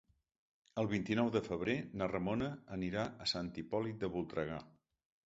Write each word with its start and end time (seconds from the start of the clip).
El 0.83 0.87
vint-i-nou 0.93 1.27
de 1.35 1.41
febrer 1.47 1.75
na 2.01 2.07
Ramona 2.11 2.47
anirà 2.79 3.05
a 3.27 3.29
Sant 3.33 3.53
Hipòlit 3.63 4.01
de 4.05 4.11
Voltregà. 4.17 4.57